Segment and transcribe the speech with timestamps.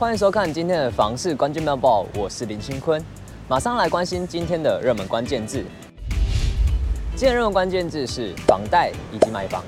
[0.00, 3.04] 欢迎收看今天的房市关键报报，我是林清坤，
[3.46, 5.62] 马上来关心今天的热门关键字。
[7.14, 9.62] 今天热门关键字是房贷以及买房。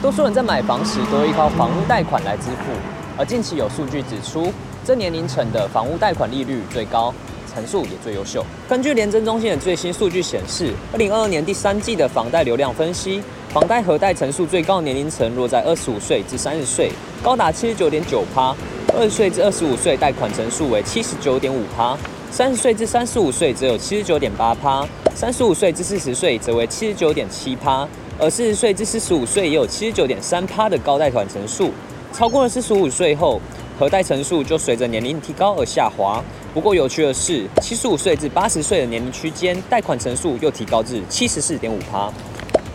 [0.00, 2.72] 多数人在买房时都会依靠房屋贷款来支付，
[3.18, 4.50] 而近期有数据指出，
[4.82, 7.12] 这年龄层的房屋贷款利率最高。
[7.54, 8.44] 成数也最优秀。
[8.68, 18.54] 根据联征中心的最新数据显示，二零二二年第三季的房贷流量分析，房贷核贷成数最高年龄层落在二十五岁至三十岁，高达七十九点九趴；
[18.98, 21.96] 二十岁至二十五岁贷款成数为七十九点五趴；
[22.32, 24.84] 三十岁至三十五岁则有七十九点八趴；
[25.14, 27.86] 三十五岁至四十岁则为七十九点七趴；
[28.18, 31.70] 而四十岁至四十五岁也有七十九点三趴的高贷款成数。
[32.12, 33.40] 超过了四十五岁后，
[33.78, 36.20] 核贷成数就随着年龄提高而下滑。
[36.52, 42.12] 不过有趣的是，七十五岁至八十岁的年龄区间，贷款成数又提高至七十四点五趴。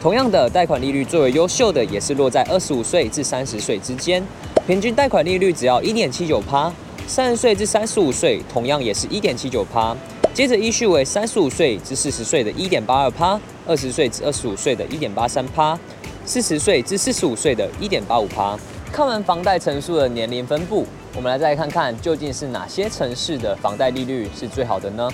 [0.02, 4.24] 同样的，贷款利率最为优秀的也是落在二十五岁至三十岁之间，
[4.66, 6.72] 平均贷款利率只要一点七九趴。
[7.06, 9.94] 三十岁至三十五岁同样也是一点七九趴。
[10.34, 15.78] 接着依序为三十五岁至四十岁的一点八二趴，二十岁至二十五岁的一点八三趴，
[16.26, 18.58] 四十岁至四十五岁的一点八五趴。
[18.90, 25.10] 看完房贷成数的年龄分布，我们来再看看究竟是哪些城市的房贷利率是最好的呢？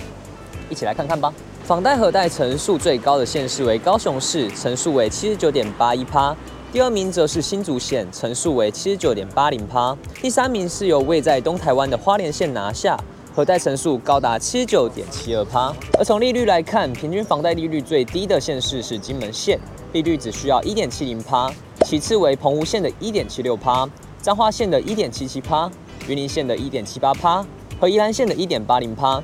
[0.68, 1.34] 一起来看看吧。
[1.64, 6.34] 房贷核贷成数最高的县市为高雄市，成数为七十九点八一趴；
[6.72, 12.96] 第二名则是新竹县，成数为七十九点八零趴；第三名是由位在东台湾的花莲县拿下，
[13.34, 15.74] 核贷成数高达七十九点七二趴。
[15.98, 19.58] 而从利率来看，平均房贷利率最低的县市是金门县，
[19.92, 21.52] 利率只需要一点七零趴。
[21.84, 23.88] 其次为澎湖县的一点七六趴，
[24.22, 25.68] 彰化县的一点七七趴，
[26.06, 27.44] 云林县的一点七八趴，
[27.80, 29.20] 和宜兰县的一点八零趴。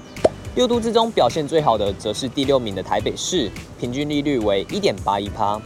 [0.56, 5.60] 六都之中表现最好的则是第六名的台北市，平均利率为一点八一趴。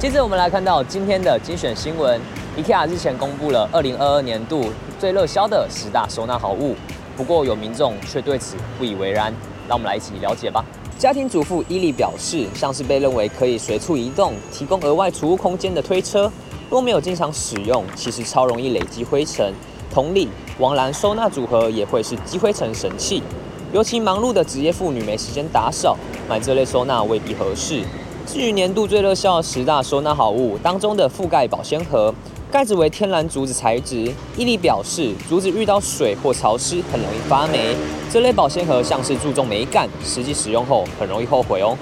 [0.00, 2.18] 接着我们来看到今天的精选新闻
[2.56, 6.74] ，IKEA 日前公布了二零二二年度最热销的十大收纳好物，
[7.18, 9.30] 不过有民众却对此不以为然，
[9.68, 10.64] 让我们来一起了解吧。
[10.98, 16.32] 家庭主妇伊利表示，像是被认为可以随处移动、提供额外储物空间的推车，
[16.70, 19.52] 若没有经常使用，其实超容易累积灰尘。
[19.92, 23.22] 同理，王兰收纳组合也会是积灰尘神器。
[23.70, 25.94] 尤其忙碌的职业妇女没时间打扫，
[26.26, 27.82] 买这类收纳未必合适。
[28.32, 32.14] 至于年度最热销的十大收纳好物当中的覆盖保鲜盒。
[32.48, 37.74] 盖子为天然竹子材质，伊利表示，竹子遇到水或潮湿很容易发霉。
[38.08, 41.76] 这类保鲜盒像是注重美感，实际使用后很容易后悔哦。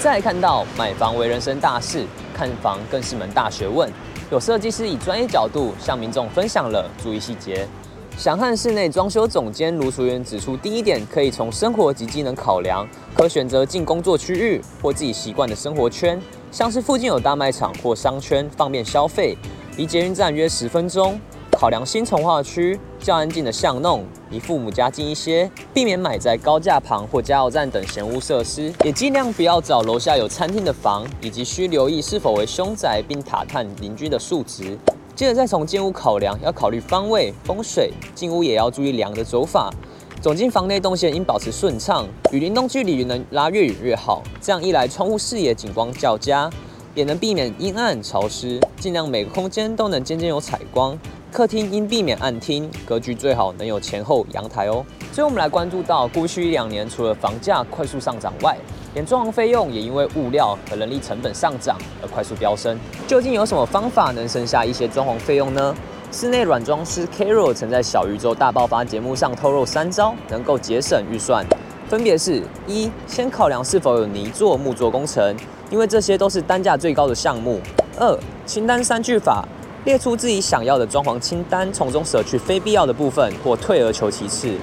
[0.00, 2.04] 再看到买房为人生大事，
[2.36, 3.88] 看房更是门大学问。
[4.32, 7.68] 有设计师以专业角度向民众分享了注意细节。
[8.16, 16.20] 想和室内装修总监卢淑媛指出，第一点可以从生活及机能考量，可选择进工作区域或自己习惯的生活圈，
[16.52, 19.36] 像是附近有大卖场或商圈，方便消费。
[19.76, 21.20] 离捷运站约十分钟，
[21.50, 34.78] 考量新从化区较安静的巷弄，离父母家近一些，避免买在高架旁或加油站等闲屋设施，也尽量不要找楼下有餐厅的房，以及需留意是否为凶宅，并打探邻居的数值。
[35.16, 39.72] 接着再从建屋考量，要考虑方位、风水，进屋也要注意梁的走法。
[40.20, 46.50] 走进房内动线应保持顺畅，与邻栋距离能拉越远越好，这样一来窗户视野景观较佳。
[46.96, 50.96] 也能避免阴暗潮湿，尽量每个空间都能渐渐有采光。
[51.32, 54.84] 客厅应避免暗厅，格局最好能有前后阳台哦。
[55.12, 58.56] 最后我们来关注到过去一两年，除了房价快速上涨外，
[58.94, 62.78] 连装潢费用也因为物料和人力成本上涨而快速飙升。
[63.06, 65.74] 究竟有什么方法能省下一些装潢费用呢？
[66.12, 71.44] 室内软装师 Carol 曾在小宇宙大爆发节目上透露三招，能够节省预算，
[71.88, 75.36] 分别是：一、先考量是否有泥作、木作工程。
[75.70, 77.60] 因为这些都是单价最高的项目。
[77.98, 78.16] 二、
[78.46, 79.44] 清单三句法，
[79.84, 84.54] 列出自己想要的装潢清单，从中舍去非必要的部分或退而求其次。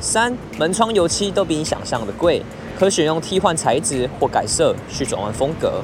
[0.00, 2.40] 三、门窗油漆都比你想象的贵，
[2.80, 5.82] 可选用替换材质或改色去转换风格。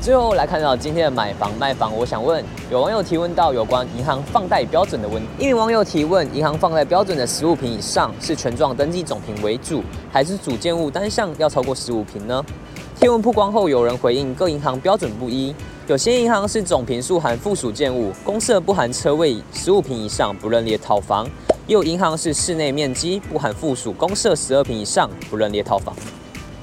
[0.00, 5.28] 最后来看到今天的买房卖房，我想问有网友提问到有关银行放贷标准的问题。
[5.36, 9.82] 一名网友提问：银行放贷标准的十五平以上是权状登记总平为主，
[10.12, 12.40] 还是主建物单项要超过十五平呢？
[12.94, 15.52] 贴文曝光后，有人回应各银行标准不一，
[15.88, 21.26] 有些银行是总平数含附属建物，公设不含车位，十五平以上不认列套房；
[21.68, 25.94] 又银行是室内面积不含附属，公设十二平以上不认列套房。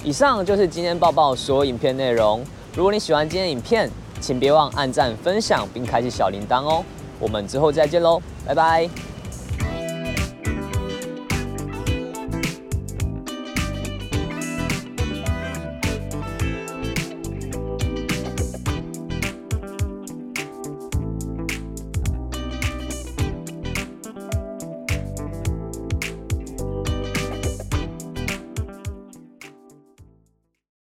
[0.03, 2.43] 以上就是今天报报所有影片内容。
[2.75, 3.87] 如果你喜欢今天影片，
[4.19, 6.83] 请别忘按赞、分享并开启小铃铛哦。
[7.19, 9.14] 我们之后再见喽，拜拜。